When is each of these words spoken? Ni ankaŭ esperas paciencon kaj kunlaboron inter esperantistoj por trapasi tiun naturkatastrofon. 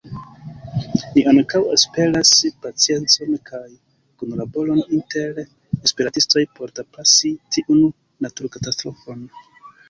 Ni 1.17 1.23
ankaŭ 1.31 1.59
esperas 1.73 2.31
paciencon 2.63 3.35
kaj 3.49 3.61
kunlaboron 4.23 4.81
inter 5.01 5.43
esperantistoj 5.43 6.45
por 6.57 6.75
trapasi 6.81 7.33
tiun 7.59 7.85
naturkatastrofon. 8.29 9.23